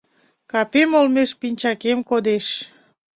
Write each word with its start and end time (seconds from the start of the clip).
Капем 0.51 0.89
олмеш 0.99 1.29
пинчакем 1.39 1.99
кодеш 2.09 2.47